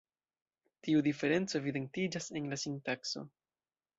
[0.87, 3.25] Tiu diferenco evidentiĝas en la sintakso.